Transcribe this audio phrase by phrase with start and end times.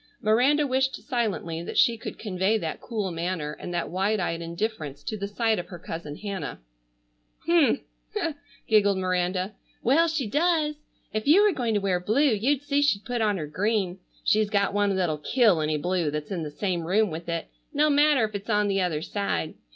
[0.19, 5.03] Miranda wished silently that she could convey that cool manner and that wide eyed indifference
[5.03, 6.59] to the sight of her cousin Hannah.
[7.47, 7.81] "H'm!"
[8.67, 9.53] giggled Miranda.
[9.83, 10.77] "Well, she does!
[11.13, 13.99] If you were going to wear blue you'd see she'd put on her green.
[14.23, 17.87] She's got one that'll kill any blue that's in the same room with it, no
[17.87, 19.53] matter if it's on the other side.